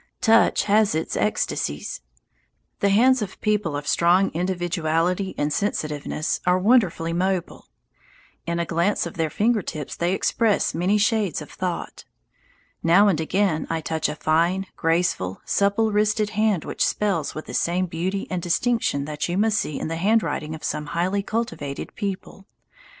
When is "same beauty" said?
17.53-18.25